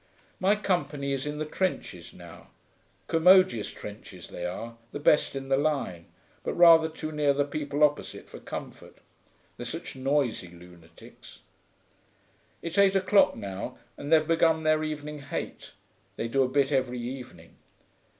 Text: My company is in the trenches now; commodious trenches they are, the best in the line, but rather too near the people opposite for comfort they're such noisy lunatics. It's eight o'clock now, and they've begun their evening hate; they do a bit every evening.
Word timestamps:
My 0.39 0.55
company 0.55 1.11
is 1.11 1.27
in 1.27 1.37
the 1.37 1.45
trenches 1.45 2.11
now; 2.11 2.47
commodious 3.07 3.69
trenches 3.71 4.29
they 4.29 4.47
are, 4.47 4.77
the 4.91 4.99
best 4.99 5.35
in 5.35 5.47
the 5.49 5.57
line, 5.57 6.07
but 6.43 6.53
rather 6.55 6.89
too 6.89 7.11
near 7.11 7.33
the 7.33 7.45
people 7.45 7.83
opposite 7.83 8.27
for 8.27 8.39
comfort 8.39 8.97
they're 9.57 9.65
such 9.67 9.95
noisy 9.95 10.47
lunatics. 10.49 11.41
It's 12.63 12.79
eight 12.79 12.95
o'clock 12.95 13.35
now, 13.35 13.77
and 13.95 14.11
they've 14.11 14.27
begun 14.27 14.63
their 14.63 14.83
evening 14.83 15.19
hate; 15.19 15.73
they 16.15 16.27
do 16.27 16.41
a 16.41 16.47
bit 16.47 16.71
every 16.71 16.97
evening. 16.99 17.57